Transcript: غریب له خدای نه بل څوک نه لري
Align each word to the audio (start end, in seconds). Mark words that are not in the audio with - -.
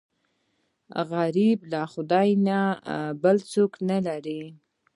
غریب 1.11 1.59
له 1.71 1.81
خدای 1.93 2.29
نه 2.47 2.59
بل 3.23 3.37
څوک 3.51 3.71
نه 3.89 3.97
لري 4.07 4.43